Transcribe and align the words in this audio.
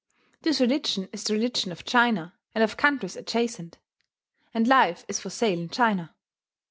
This 0.41 0.59
religion 0.59 1.07
is 1.13 1.23
the 1.23 1.35
religion 1.35 1.71
of 1.71 1.85
China, 1.85 2.33
and 2.55 2.63
of 2.63 2.75
countries 2.75 3.15
adjacent; 3.15 3.77
and 4.51 4.67
life 4.67 5.05
is 5.07 5.19
for 5.19 5.29
sale 5.29 5.59
in 5.59 5.69
China. 5.69 6.15